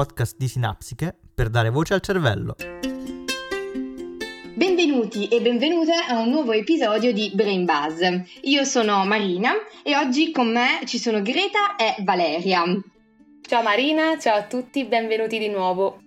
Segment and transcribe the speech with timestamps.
[0.00, 2.56] Podcast di Sinapsiche per dare voce al cervello.
[4.54, 8.00] Benvenuti e benvenute a un nuovo episodio di Brain Buzz.
[8.44, 12.62] Io sono Marina e oggi con me ci sono Greta e Valeria.
[13.42, 16.00] Ciao Marina, ciao a tutti, benvenuti di nuovo.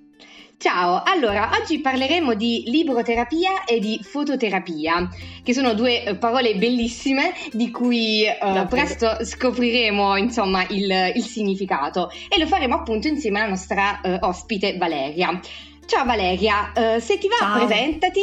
[0.57, 5.09] Ciao, allora oggi parleremo di libroterapia e di fototerapia,
[5.43, 12.09] che sono due eh, parole bellissime di cui uh, presto scopriremo insomma il, il, significato
[12.29, 15.38] e lo faremo appunto insieme alla nostra uh, ospite Valeria.
[15.85, 17.65] Ciao Valeria, uh, se ti va Ciao.
[17.65, 18.21] presentati,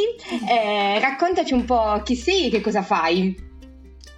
[0.49, 3.49] eh, raccontaci un po' chi sei e che cosa fai.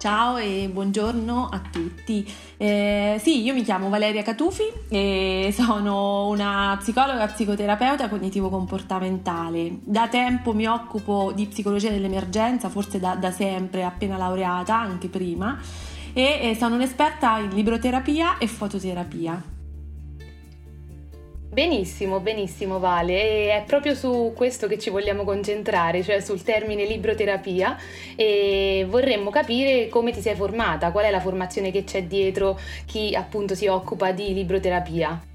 [0.04, 2.30] Ciao e buongiorno a tutti.
[2.58, 9.78] Eh, sì, io mi chiamo Valeria Catufi e sono una psicologa psicoterapeuta cognitivo-comportamentale.
[9.80, 15.58] Da tempo mi occupo di psicologia dell'emergenza, forse da, da sempre, appena laureata, anche prima,
[16.12, 19.53] e, e sono un'esperta in libroterapia e fototerapia.
[21.54, 26.84] Benissimo, benissimo Vale, e è proprio su questo che ci vogliamo concentrare, cioè sul termine
[26.84, 27.78] libroterapia
[28.16, 33.14] e vorremmo capire come ti sei formata, qual è la formazione che c'è dietro chi
[33.14, 35.33] appunto si occupa di libroterapia.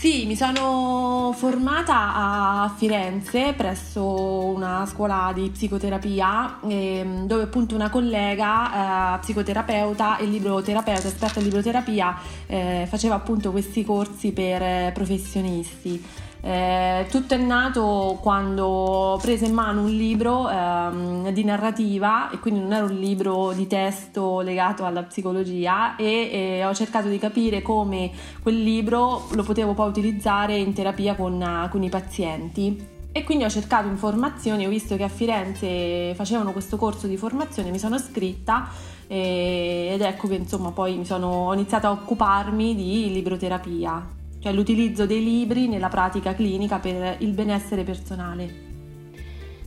[0.00, 7.90] Sì, mi sono formata a Firenze presso una scuola di psicoterapia ehm, dove appunto una
[7.90, 14.90] collega eh, psicoterapeuta e libroterapeuta, esperta in libroterapia, eh, faceva appunto questi corsi per eh,
[14.94, 16.02] professionisti.
[16.42, 22.38] Eh, tutto è nato quando ho preso in mano un libro ehm, di narrativa e
[22.38, 27.18] quindi non era un libro di testo legato alla psicologia e, e ho cercato di
[27.18, 28.10] capire come
[28.42, 32.98] quel libro lo potevo poi utilizzare in terapia con, con i pazienti.
[33.12, 37.70] E quindi ho cercato informazioni, ho visto che a Firenze facevano questo corso di formazione,
[37.70, 38.68] mi sono iscritta
[39.08, 45.22] ed ecco che insomma poi sono, ho iniziato a occuparmi di libroterapia cioè l'utilizzo dei
[45.22, 48.68] libri nella pratica clinica per il benessere personale.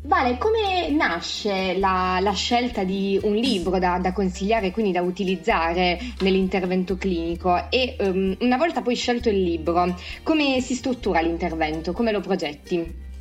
[0.06, 5.98] Vale, come nasce la, la, scelta di un libro da, da, consigliare, quindi da utilizzare
[6.20, 7.70] nell'intervento clinico?
[7.70, 11.94] E um, una volta poi scelto il libro, come si struttura l'intervento?
[11.94, 13.12] Come lo progetti?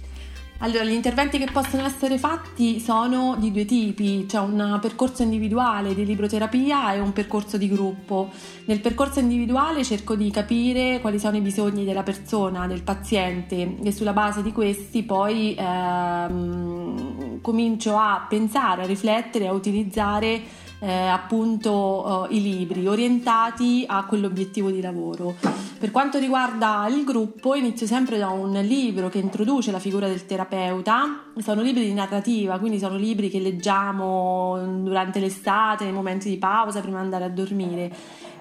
[0.62, 5.92] Allora, gli interventi che possono essere fatti sono di due tipi, c'è un percorso individuale
[5.92, 8.30] di libroterapia e un percorso di gruppo.
[8.66, 13.90] Nel percorso individuale cerco di capire quali sono i bisogni della persona, del paziente e
[13.90, 20.40] sulla base di questi poi ehm, comincio a pensare, a riflettere, a utilizzare
[20.82, 25.36] eh, appunto eh, i libri orientati a quell'obiettivo di lavoro.
[25.78, 30.26] Per quanto riguarda il gruppo, inizio sempre da un libro che introduce la figura del
[30.26, 31.30] terapeuta.
[31.38, 36.80] Sono libri di narrativa, quindi sono libri che leggiamo durante l'estate, nei momenti di pausa,
[36.80, 37.90] prima di andare a dormire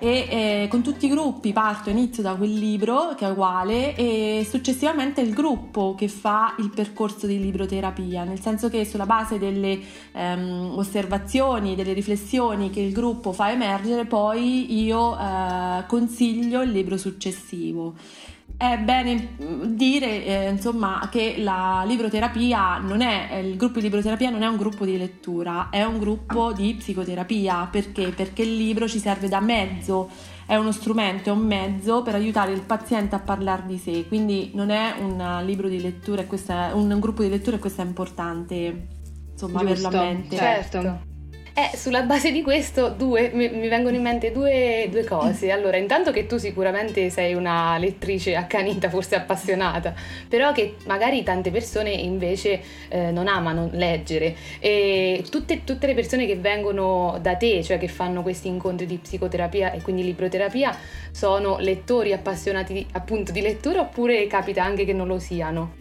[0.04, 4.44] e eh, con tutti i gruppi parto, inizio da quel libro che è uguale e
[4.50, 9.80] successivamente il gruppo che fa il percorso di libroterapia, nel senso che sulla base delle
[10.12, 16.98] ehm, osservazioni, delle riflessioni che il gruppo fa emergere, poi io eh, consiglio il libro
[16.98, 17.94] successivo.
[18.62, 19.30] È bene
[19.74, 24.48] dire eh, insomma, che la libroterapia non è, eh, il gruppo di libroterapia non è
[24.48, 27.68] un gruppo di lettura, è un gruppo di psicoterapia.
[27.72, 28.10] Perché?
[28.10, 30.12] Perché il libro ci serve da mezzo,
[30.46, 34.08] è uno strumento, è un mezzo per aiutare il paziente a parlare di sé.
[34.08, 37.86] Quindi non è un libro di lettura, è un gruppo di lettura e questo è
[37.86, 38.90] importante
[39.32, 40.36] insomma, Giusto, averlo a mente.
[40.36, 41.11] Certo.
[41.54, 45.52] Eh, sulla base di questo due, mi, mi vengono in mente due, due, cose.
[45.52, 49.94] Allora, intanto che tu sicuramente sei una lettrice accanita, forse appassionata,
[50.30, 54.34] però che magari tante persone invece eh, non amano leggere.
[54.60, 58.98] E tutte, tutte, le persone che vengono da te, cioè che fanno questi incontri di
[58.98, 60.74] psicoterapia e quindi libroterapia,
[61.12, 65.81] sono lettori appassionati appunto di lettura oppure capita anche che non lo siano?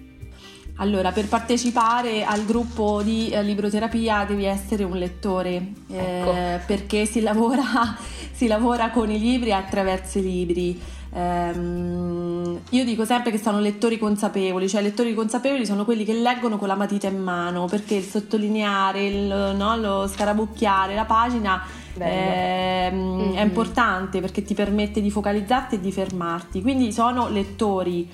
[0.81, 6.65] Allora, per partecipare al gruppo di eh, libroterapia devi essere un lettore, eh, ecco.
[6.67, 7.63] perché si lavora,
[8.33, 10.81] si lavora, con i libri attraverso i libri.
[11.13, 16.57] Um, io dico sempre che sono lettori consapevoli, cioè lettori consapevoli sono quelli che leggono
[16.57, 21.63] con la matita in mano, perché il sottolineare, il, no, lo scarabucchiare la pagina
[21.99, 23.35] eh, mm-hmm.
[23.35, 26.63] è importante perché ti permette di focalizzarti e di fermarti.
[26.63, 28.09] Quindi sono lettori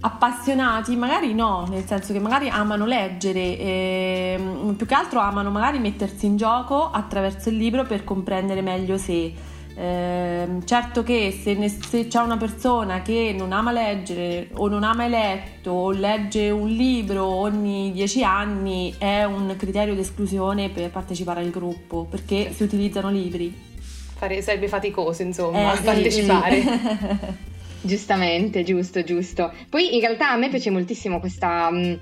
[0.00, 4.40] appassionati, magari no, nel senso che magari amano leggere, eh,
[4.76, 9.32] più che altro amano magari mettersi in gioco attraverso il libro per comprendere meglio sé.
[9.72, 14.82] Eh, certo che se, ne, se, c'è una persona che non ama leggere o non
[14.82, 20.68] ha mai letto o legge un libro ogni dieci anni è un criterio di esclusione
[20.70, 23.68] per partecipare al gruppo perché si utilizzano libri.
[24.16, 26.60] Fare, sarebbe faticoso insomma eh, partecipare.
[26.60, 27.48] Sì.
[27.82, 29.52] Giustamente, giusto, giusto.
[29.68, 31.98] Poi in realtà a me piace moltissimo questa mh,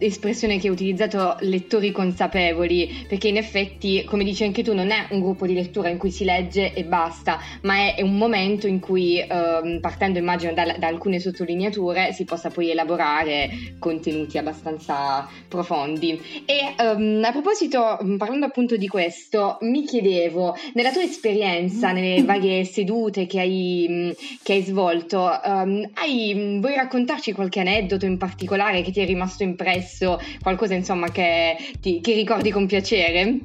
[0.00, 5.06] espressione che hai utilizzato lettori consapevoli, perché in effetti, come dici anche tu, non è
[5.10, 8.80] un gruppo di lettura in cui si legge e basta, ma è un momento in
[8.80, 16.20] cui, eh, partendo immagino da, da, alcune sottolineature, si possa poi elaborare contenuti abbastanza profondi.
[16.46, 22.64] E um, a proposito, parlando appunto di questo, mi chiedevo, nella tua esperienza, nelle varie
[22.64, 28.92] sedute che hai, che hai svolto, um, hai, vuoi raccontarci qualche aneddoto in particolare che
[28.92, 29.89] ti è rimasto impresso?
[29.90, 33.38] Successo, qualcosa insomma che, ti, che ricordi con piacere?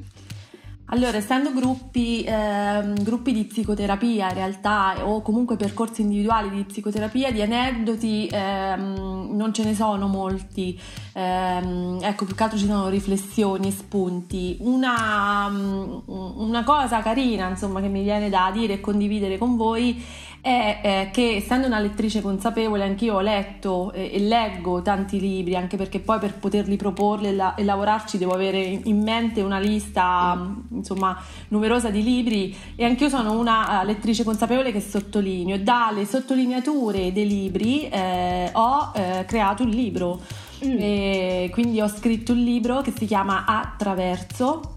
[0.90, 7.32] Allora, essendo gruppi, eh, gruppi, di psicoterapia in realtà o comunque percorsi individuali di psicoterapia,
[7.32, 10.80] di aneddoti eh, non ce ne sono molti,
[11.12, 14.58] eh, ecco più che altro ci sono riflessioni, spunti.
[14.60, 15.50] Una,
[16.06, 20.00] una cosa carina insomma che mi viene da dire e condividere con voi
[20.46, 25.56] è eh, che essendo una lettrice consapevole anch'io ho letto eh, e leggo tanti libri
[25.56, 29.58] anche perché poi per poterli proporli e, la- e lavorarci devo avere in mente una
[29.58, 36.06] lista insomma numerosa di libri e anch'io sono una uh, lettrice consapevole che sottolineo dalle
[36.06, 40.20] sottolineature dei libri eh, ho eh, creato un libro
[40.64, 41.50] mm.
[41.50, 44.75] quindi ho scritto un libro che si chiama Attraverso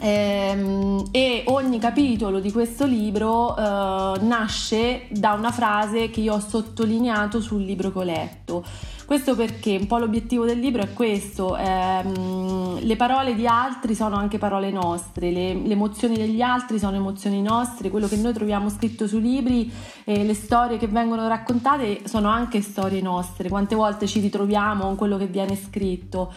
[0.00, 6.40] Ehm, e ogni capitolo di questo libro eh, nasce da una frase che io ho
[6.40, 8.64] sottolineato sul libro che ho letto.
[9.08, 14.16] Questo perché un po' l'obiettivo del libro è questo, ehm, le parole di altri sono
[14.16, 18.68] anche parole nostre, le, le, emozioni degli altri sono emozioni nostre, quello che noi troviamo
[18.68, 19.72] scritto sui libri,
[20.04, 24.96] eh, le storie che vengono raccontate sono anche storie nostre, quante volte ci ritroviamo con
[24.96, 26.30] quello che viene scritto.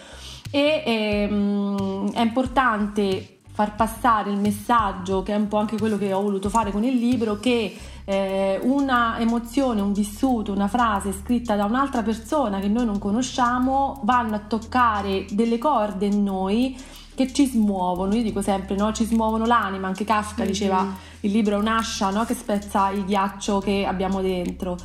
[0.50, 6.14] E ehm, è importante far passare il messaggio, che è un po' anche quello che
[6.14, 7.76] ho voluto fare con il libro, che
[8.06, 14.02] eh, una emozione, un vissuto, una frase scritta da un'altra persona che noi non conosciamo
[14.04, 16.78] vanno a toccare delle corde in noi
[17.14, 18.92] che ci smuovono, io dico sempre, no?
[18.94, 20.52] ci smuovono l'anima, anche Kafka mm-hmm.
[20.52, 22.26] diceva il libro è un'ascia no?
[22.26, 24.78] che spezza il ghiaccio che abbiamo dentro.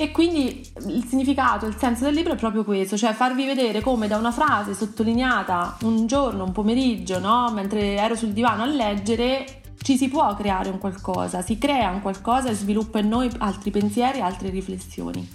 [0.00, 4.08] E quindi il significato, il senso del libro è proprio questo, cioè farvi vedere come
[4.08, 7.50] da una frase sottolineata un giorno, un pomeriggio, no?
[7.52, 12.00] mentre ero sul divano a leggere, ci si può creare un qualcosa, si crea un
[12.00, 15.28] qualcosa e sviluppa in noi altri pensieri, altre riflessioni.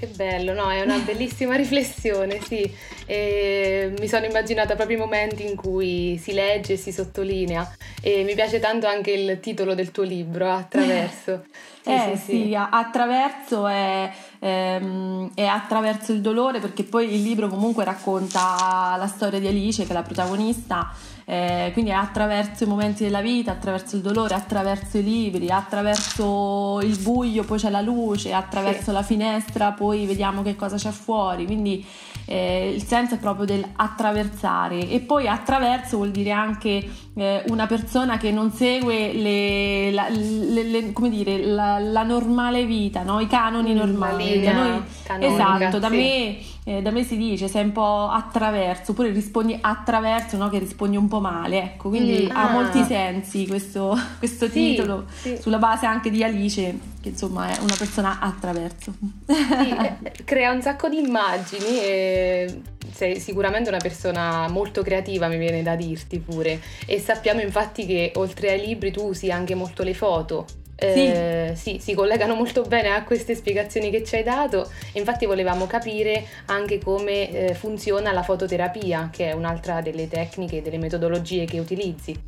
[0.00, 0.70] Che bello, no?
[0.70, 2.74] È una bellissima riflessione, sì.
[3.04, 7.70] E mi sono immaginata proprio i momenti in cui si legge e si sottolinea.
[8.00, 11.44] E mi piace tanto anche il titolo del tuo libro, Attraverso.
[11.82, 12.42] Sì, eh sì, sì.
[12.42, 19.06] sì, attraverso è, ehm, è, attraverso il dolore perché poi il libro comunque racconta la
[19.06, 20.92] storia di Alice che è la protagonista
[21.30, 26.80] eh, quindi è attraverso i momenti della vita, attraverso il dolore, attraverso i libri, attraverso
[26.82, 28.90] il buio, poi c'è la luce, attraverso sì.
[28.90, 31.46] la finestra, poi vediamo che cosa c'è fuori.
[31.46, 31.86] Quindi
[32.24, 36.84] eh, il senso è proprio dell'attraversare e poi attraverso vuol dire anche
[37.14, 43.04] eh, una persona che non segue le, la, le, le, dire, la, la, normale vita,
[43.04, 43.20] no?
[43.20, 44.40] i canoni normali.
[44.40, 44.82] Da noi,
[45.20, 45.96] esatto, da, sì.
[45.96, 50.48] me, eh, da me si dice sei un po' attraverso, oppure rispondi attraverso, no?
[50.48, 52.52] che rispondi un po' male, ecco, quindi mm, ha ah.
[52.52, 55.38] molti sensi questo, questo sì, titolo, sì.
[55.40, 58.92] sulla base anche di Alice, che insomma è una persona attraverso.
[59.26, 59.34] Sì,
[60.04, 62.62] eh, crea un sacco di immagini e
[62.92, 66.60] sei sicuramente una persona molto creativa, mi viene da dirti pure.
[66.86, 70.46] E sappiamo infatti che oltre ai libri tu usi anche molto le foto.
[70.80, 71.72] Eh, sì.
[71.72, 71.78] sì.
[71.78, 74.68] si collegano molto bene a queste spiegazioni che ci hai dato.
[74.94, 80.62] Infatti volevamo capire anche come eh, funziona la fototerapia, che è un'altra delle tecniche e
[80.62, 82.18] delle metodologie che utilizzi.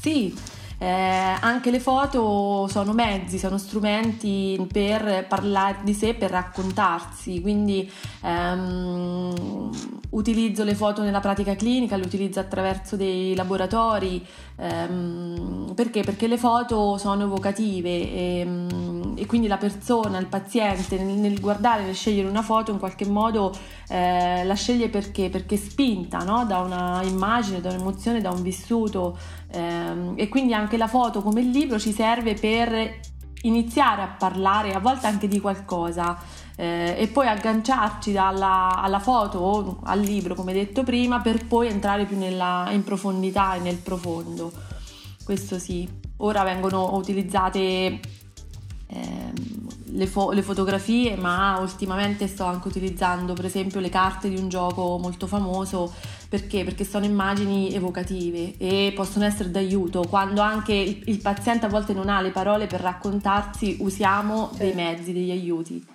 [0.00, 0.34] Sì,
[0.82, 7.88] eh, anche le foto sono mezzi, sono strumenti per parlare di sé, per raccontarsi, quindi
[8.20, 9.70] ehm,
[10.10, 14.26] utilizzo le foto nella pratica clinica, le utilizzo attraverso dei laboratori,
[14.62, 16.02] ehm, perché?
[16.02, 21.40] Perché le foto sono evocative e, ehm, e, quindi la persona, il paziente nel, nel,
[21.40, 23.52] guardare, nel scegliere una foto in qualche modo
[23.88, 25.28] eh, la sceglie perché?
[25.28, 26.44] Perché è spinta no?
[26.46, 29.18] da una immagine, da un'emozione, da un vissuto
[29.50, 33.00] ehm, e quindi anche la foto come il libro ci serve per
[33.42, 36.16] iniziare a parlare a volte anche di qualcosa
[36.56, 41.68] eh, e poi agganciarci dalla, alla foto o al libro come detto prima per poi
[41.68, 44.52] entrare più nella, in profondità e nel profondo
[45.24, 48.00] questo sì ora vengono utilizzate
[48.86, 49.32] eh,
[49.84, 54.48] le, fo- le, fotografie ma ultimamente sto anche utilizzando per esempio le carte di un
[54.48, 55.92] gioco molto famoso
[56.32, 56.64] Perché?
[56.64, 60.06] Perché sono immagini evocative e possono essere d'aiuto.
[60.08, 64.56] Quando anche il, il paziente a volte non ha le parole per raccontarsi, usiamo certo.
[64.56, 65.91] dei mezzi, degli aiuti.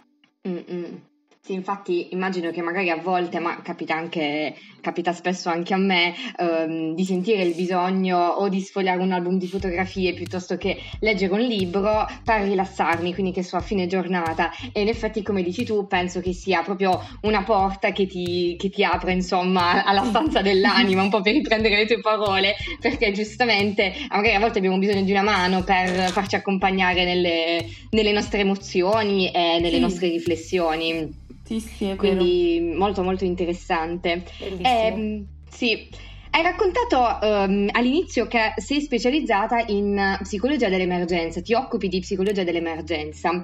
[0.47, 1.16] 嗯嗯。
[1.47, 6.93] Sì, infatti immagino che magari a volte, ma capita anche, capita spesso anche a me, ehm,
[6.93, 11.39] di sentire il bisogno o di sfogliare un album di fotografie piuttosto che leggere un
[11.39, 14.51] libro per rilassarmi, quindi che so a fine giornata.
[14.73, 18.69] E in effetti, come dici tu, penso che sia proprio una porta che ti, che
[18.69, 23.93] ti apre, insomma, alla stanza dell'anima, un po' per riprendere le tue parole, perché giustamente
[24.09, 29.31] magari a volte abbiamo bisogno di una mano per farci accompagnare nelle, nelle nostre emozioni
[29.31, 29.79] e nelle sì.
[29.79, 31.23] nostre riflessioni.
[31.47, 32.77] Sì, sì, Quindi vero.
[32.77, 34.25] molto molto interessante.
[34.39, 35.87] Eh, sì.
[36.29, 43.41] Hai raccontato um, all'inizio che sei specializzata in psicologia dell'emergenza, ti occupi di psicologia dell'emergenza.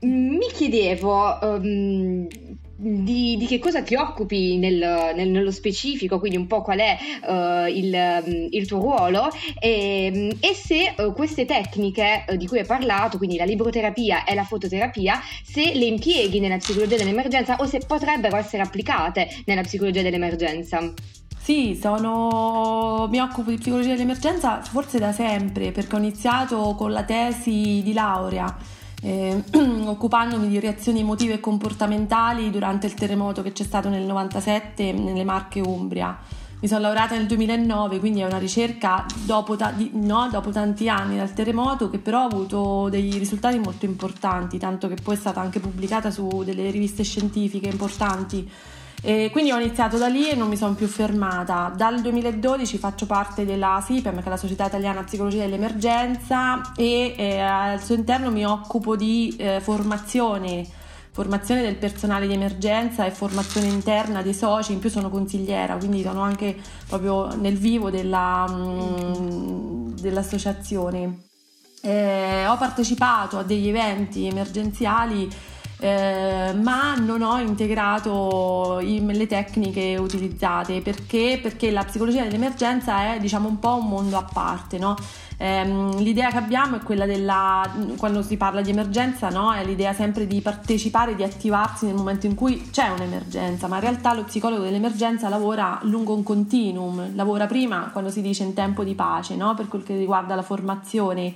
[0.00, 2.26] Mi chiedevo um,
[2.82, 6.98] di, di, che cosa ti occupi nel, nel, nello specifico, quindi un po' qual è
[7.26, 9.28] uh, il, il, tuo ruolo
[9.60, 14.34] e, e se uh, queste tecniche uh, di cui hai parlato, quindi la libroterapia e
[14.34, 20.02] la fototerapia, se le impieghi nella psicologia dell'emergenza o se potrebbero essere applicate nella psicologia
[20.02, 20.92] dell'emergenza.
[21.38, 23.06] Sì, sono...
[23.08, 27.92] mi occupo di psicologia dell'emergenza forse da sempre perché ho iniziato con la tesi di
[27.92, 29.42] laurea eh,
[29.84, 35.24] occupandomi di reazioni emotive e comportamentali durante il terremoto che c'è stato nel 97 nelle
[35.24, 36.16] Marche Umbria.
[36.60, 40.88] Mi sono laureata nel 2009, quindi è una ricerca dopo, ta- di, no, dopo, tanti
[40.88, 45.18] anni dal terremoto che però ha avuto dei risultati molto importanti, tanto che poi è
[45.18, 48.48] stata anche pubblicata su delle riviste scientifiche importanti
[49.04, 51.72] e quindi ho iniziato da lì e non mi sono più fermata.
[51.76, 57.40] Dal 2012 faccio parte della SIPEM, che è la Società Italiana Psicologia dell'Emergenza, e eh,
[57.40, 60.80] al suo interno mi occupo di eh, formazione
[61.12, 66.02] formazione del personale di emergenza e formazione interna dei soci, in più sono consigliera, quindi
[66.02, 66.56] sono anche
[66.88, 71.24] proprio nel vivo della, mm, dell'associazione.
[71.82, 75.28] Eh, ho partecipato a degli eventi emergenziali
[75.82, 81.40] eh, ma non ho integrato i, le tecniche utilizzate perché?
[81.42, 84.94] perché la psicologia dell'emergenza è diciamo un po' un mondo a parte no?
[85.38, 89.52] ehm, l'idea che abbiamo è quella della quando si parla di emergenza no?
[89.52, 93.80] è l'idea sempre di partecipare di attivarsi nel momento in cui c'è un'emergenza ma in
[93.80, 98.84] realtà lo psicologo dell'emergenza lavora lungo un continuum lavora prima quando si dice in tempo
[98.84, 99.54] di pace no?
[99.54, 101.34] per quel che riguarda la formazione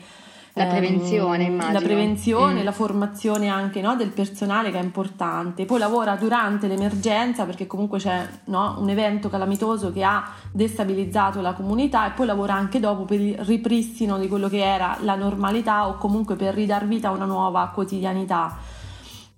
[0.59, 1.79] la prevenzione, ehm, immagino.
[1.79, 2.65] La prevenzione, mm.
[2.65, 5.67] la formazione anche no, del personale che è importante.
[5.67, 11.53] Poi lavora durante l'emergenza perché comunque c'è no, un evento calamitoso che ha destabilizzato la
[11.53, 15.89] comunità e poi lavora anche dopo per il ripristino di quello che era la normalità
[15.89, 18.57] o comunque per ridar vita a una nuova quotidianità.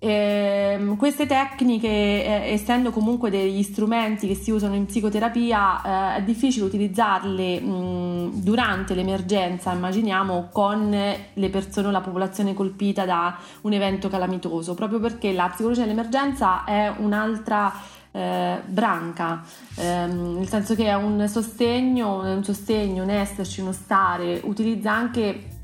[0.01, 6.21] Eh, queste tecniche, eh, essendo comunque degli strumenti che si usano in psicoterapia, eh, è
[6.23, 13.73] difficile utilizzarle mh, durante l'emergenza, immaginiamo, con le persone o la popolazione colpita da un
[13.73, 17.73] evento calamitoso, proprio perché la psicologia dell'emergenza è un'altra
[18.11, 19.43] eh, branca,
[19.75, 25.58] ehm, nel senso che è un sostegno, un sostegno, un esserci, uno stare, utilizza anche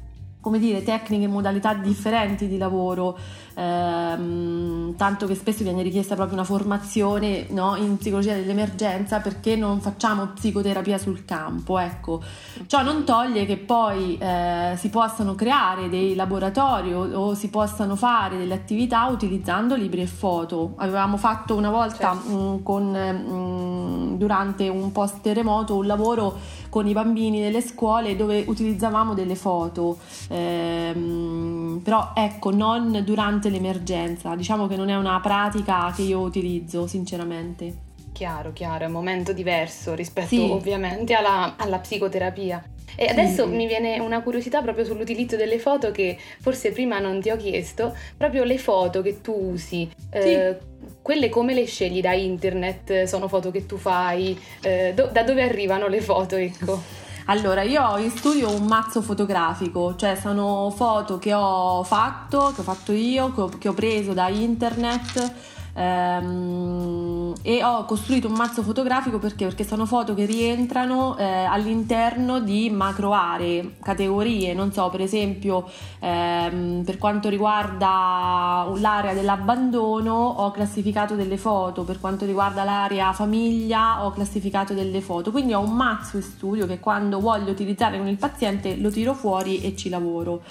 [0.46, 3.18] come dire, tecniche e modalità differenti di lavoro,
[3.56, 9.82] ehm, tanto che spesso viene richiesta proprio una formazione no, in psicologia dell'emergenza perché non
[9.82, 11.80] facciamo psicoterapia sul campo.
[11.80, 12.22] Ecco.
[12.68, 17.96] Ciò non toglie che poi eh, si possano creare dei laboratori o, o, si possano
[17.96, 20.74] fare delle attività utilizzando libri e foto.
[20.76, 22.30] Avevamo fatto una volta certo.
[22.30, 26.38] mh, mm, con, mh, mm, durante un post terremoto un lavoro
[26.76, 34.36] con i bambini nelle scuole dove utilizzavamo delle foto, ehm, però ecco, non durante l'emergenza,
[34.36, 37.78] diciamo che non è una pratica che io utilizzo sinceramente.
[38.12, 40.50] Chiaro, chiaro, è un momento diverso rispetto sì.
[40.52, 42.62] ovviamente alla, alla psicoterapia.
[42.96, 43.52] E adesso sì.
[43.54, 47.96] mi viene una curiosità proprio sull'utilizzo delle foto che forse prima non ti ho chiesto,
[48.18, 49.90] proprio le foto che tu usi.
[50.12, 50.18] Sì.
[50.18, 50.58] Eh,
[51.02, 53.04] quelle come le scegli da internet?
[53.04, 54.40] Sono foto che tu fai?
[54.62, 56.82] Eh, do- da dove arrivano le foto, ecco?
[57.28, 62.62] Allora, io ho in studio un mazzo fotografico, cioè sono foto che ho fatto, che
[62.62, 65.34] ho fatto io, che ho, che ho preso da internet
[65.76, 69.46] ehm, e ho costruito un mazzo fotografico perché?
[69.46, 75.70] Perché sono foto che rientrano eh, all'interno di macro aree, categorie, non so, per esempio
[76.00, 84.06] ehm, per quanto riguarda l'area dell'abbandono ho classificato delle foto, per quanto riguarda l'area famiglia
[84.06, 88.08] ho classificato delle foto, quindi ho un mazzo in studio che quando voglio utilizzare con
[88.08, 90.42] il paziente lo tiro fuori e ci lavoro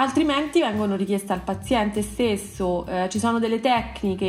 [0.00, 4.24] altrimenti vengono richieste al paziente stesso, eh, ci sono delle tecniche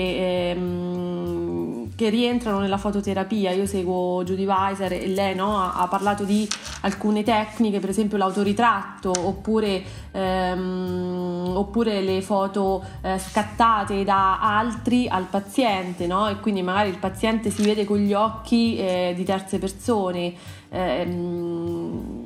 [0.52, 3.52] ehm, che rientrano nella fototerapia.
[3.52, 6.48] Io seguo Judy Weiser e lei no, ha, ha, parlato di
[6.82, 15.28] alcune tecniche, per esempio l'autoritratto oppure, ehm, oppure le foto eh, scattate da altri al
[15.30, 16.28] paziente no?
[16.28, 20.34] e quindi magari il paziente si vede con gli occhi eh, di terze persone.
[20.70, 22.21] Ehm,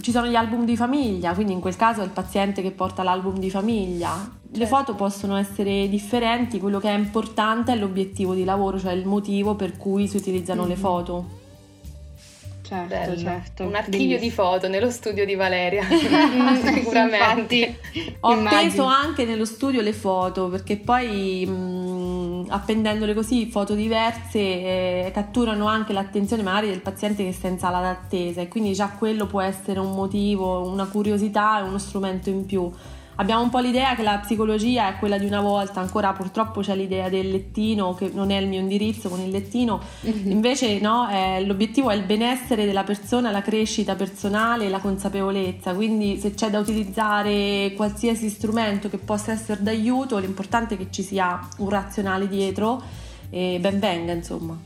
[0.00, 3.02] ci sono gli album di famiglia, quindi in quel caso è il paziente che porta
[3.02, 4.36] l'album di famiglia.
[4.50, 4.76] Le certo.
[4.76, 9.54] foto possono essere differenti, quello che è importante è l'obiettivo di lavoro, cioè il motivo
[9.54, 10.70] per cui si utilizzano mm-hmm.
[10.70, 11.46] le foto.
[12.68, 13.16] Certo, Bello.
[13.16, 13.64] certo.
[13.64, 14.20] Un archivio Bellissimo.
[14.20, 17.54] di foto nello studio di Valeria, sicuramente.
[17.56, 21.50] Infatti, Ho appeso anche nello studio le foto perché poi mh,
[22.48, 27.80] appendendole così, foto diverse, eh, catturano anche l'attenzione magari del paziente che sta in sala
[27.80, 32.70] d'attesa e quindi già quello può essere un motivo, una curiosità, uno strumento in più.
[33.20, 36.76] Abbiamo un po' l'idea che la psicologia è quella di una volta, ancora purtroppo c'è
[36.76, 40.30] l'idea del lettino, che non è il mio indirizzo con il lettino, mm-hmm.
[40.30, 46.16] invece no, è, l'obiettivo è il benessere della persona, la crescita personale, la consapevolezza, quindi
[46.20, 51.40] se c'è da utilizzare qualsiasi strumento che possa essere d'aiuto, l'importante è che ci sia
[51.56, 52.80] un razionale dietro
[53.30, 54.56] e ben venga insomma.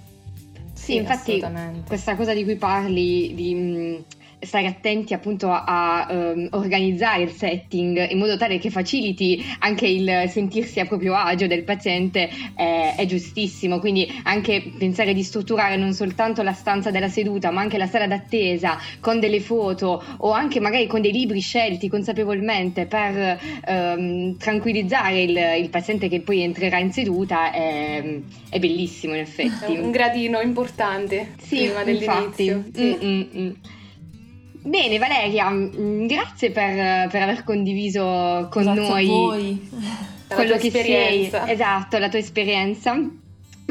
[0.75, 1.43] Sì, sì infatti
[1.87, 4.05] questa cosa di cui parli, di
[4.43, 9.87] stare attenti appunto a, a um, organizzare il setting in modo tale che faciliti anche
[9.87, 15.77] il sentirsi a proprio agio del paziente è, è giustissimo, quindi anche pensare di strutturare
[15.77, 20.31] non soltanto la stanza della seduta ma anche la sala d'attesa con delle foto o
[20.33, 26.43] anche magari con dei libri scelti consapevolmente per um, tranquillizzare il, il, paziente che poi
[26.43, 28.03] entrerà in seduta è,
[28.51, 29.75] è bellissimo in effetti.
[29.75, 32.57] È un gradino importante sì, prima dell'inizio.
[32.57, 32.73] Infatti.
[32.75, 32.99] Sì.
[33.01, 33.55] Mm-mm.
[34.63, 39.69] Bene Valeria, mm, grazie per, per aver condiviso con grazie noi
[40.29, 42.97] quello che sei, esatto, la tua esperienza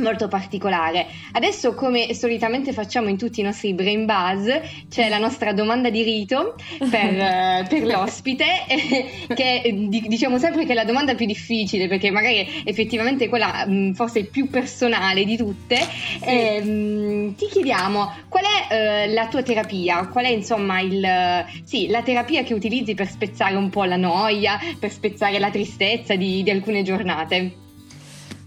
[0.02, 1.08] molto particolare.
[1.34, 4.50] Adesso, come solitamente facciamo in tutti i nostri brain buzz,
[4.90, 8.46] c'è la nostra domanda di rito per, uh, per l'ospite,
[9.34, 9.62] che
[10.08, 14.50] diciamo sempre che è la domanda più difficile, perché magari effettivamente quella mh, forse più
[14.50, 15.78] personale di tutte.
[15.78, 16.26] Sì.
[16.26, 20.08] E, mh, ti chiediamo qual è uh, la tua terapia?
[20.08, 24.60] Qual è insomma il, sì, la terapia che utilizzi per spezzare un po' la noia,
[24.80, 27.70] per spezzare la tristezza di, di alcune giornate?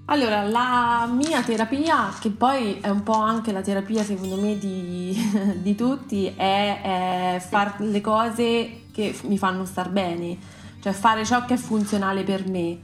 [0.06, 5.16] Allora, la mia terapia, che poi è un po' anche la terapia secondo me di,
[5.62, 10.36] di tutti, è, è fare le cose che mi fanno star bene,
[10.82, 12.80] cioè fare ciò che è funzionale per me,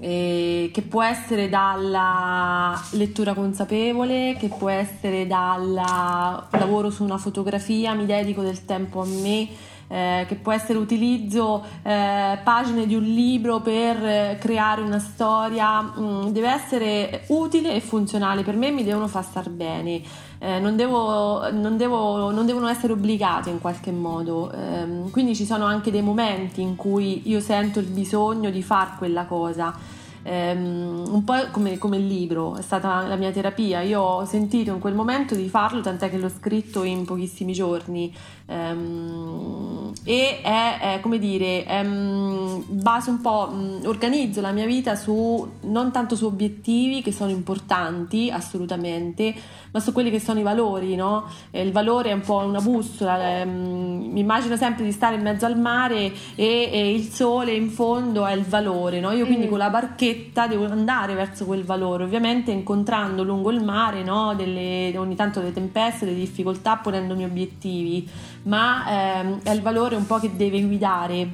[0.00, 7.92] eh, che può essere dalla lettura consapevole, che può essere dal lavoro su una fotografia,
[7.92, 9.48] mi dedico del tempo a me
[9.92, 15.82] eh, che può essere l'utilizzo eh, pagine di un libro per eh, creare una storia,
[15.82, 20.00] mh, mm, deve essere utile e funzionale, per me mi devono far star bene,
[20.38, 25.44] eh, non, devo, non, devo, non, devono essere obbligate in qualche modo, ehm, quindi ci
[25.44, 31.04] sono anche dei momenti in cui io sento il bisogno di fare quella cosa ehm,
[31.08, 33.80] un po' come, come, il libro, è stata la mia terapia.
[33.80, 38.14] Io ho sentito in quel momento di farlo, tant'è che l'ho scritto in pochissimi giorni.
[38.46, 44.94] Ehm, e è, è, come dire, è, base un po', mh, organizzo la mia vita
[44.96, 49.34] su non tanto su obiettivi che sono importanti assolutamente,
[49.70, 51.24] ma su quelli che sono i valori, no?
[51.50, 55.22] E il valore è un po' una bussola, ehm, mi immagino sempre di stare in
[55.22, 59.12] mezzo al mare e, e il sole in fondo è il valore, no?
[59.12, 59.48] Io quindi mm.
[59.48, 60.11] con la barchetta
[60.48, 64.34] devo andare verso quel valore, ovviamente incontrando lungo il mare no?
[64.34, 68.08] delle, ogni tanto delle tempeste, delle difficoltà, ponendomi obiettivi,
[68.44, 71.28] ma ehm, è il valore un po' che deve guidare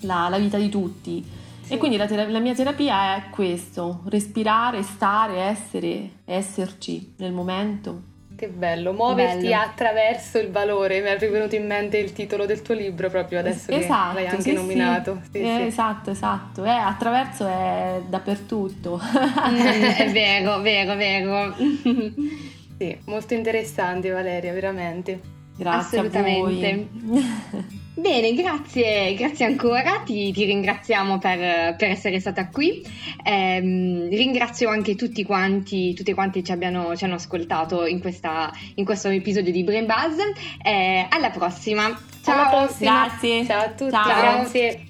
[0.00, 1.24] la, la vita di tutti.
[1.60, 1.74] Sì.
[1.74, 8.07] E quindi la, ter- la, mia terapia è questo, respirare, stare, essere, esserci nel momento.
[8.38, 9.56] Che bello, muoverti bello.
[9.56, 13.72] attraverso il valore, mi è venuto in mente il titolo del tuo libro proprio adesso
[13.72, 15.20] esatto, che l'hai anche sì, nominato.
[15.24, 15.38] Sì.
[15.38, 19.00] Sì, eh, esatto, esatto, eh, attraverso è dappertutto.
[19.48, 21.52] Mm, è vero, vero, vero.
[22.78, 25.20] sì, molto interessante Valeria, veramente.
[25.56, 27.76] Grazie Assolutamente.
[27.98, 32.80] Bene, grazie, grazie ancora, ti, ti ringraziamo per, per, essere stata qui.
[33.24, 38.84] Eh, ringrazio anche tutti quanti, tutti quanti ci, abbiano, ci hanno ascoltato in, questa, in,
[38.84, 40.16] questo episodio di Brain Buzz.
[40.62, 41.86] Eh, alla prossima.
[42.22, 42.34] Ciao.
[42.38, 43.06] Alla prossima.
[43.06, 43.44] Grazie.
[43.44, 43.90] Ciao a tutti.
[43.90, 44.06] Ciao.
[44.06, 44.86] Grazie.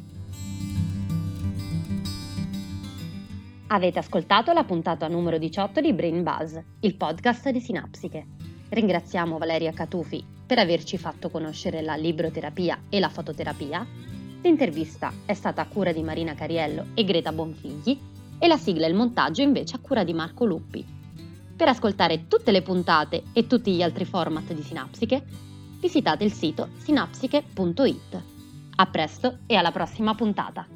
[3.69, 8.38] Avete ascoltato la puntata numero 18 di Brain Buzz, il podcast di Sinapsiche.
[8.71, 13.87] Ringraziamo Valeria Catufi per averci fatto conoscere la libroterapia e la fototerapia.
[14.43, 17.99] L'intervista è stata a cura di Marina Cariello e Greta Bonfigli
[18.39, 20.85] e la sigla e il montaggio invece a cura di Marco Luppi.
[21.57, 25.25] Per ascoltare tutte le puntate e tutti gli altri format di Sinapsiche,
[25.81, 28.23] visitate il sito sinapsiche.it.
[28.77, 30.67] A presto e alla prossima puntata!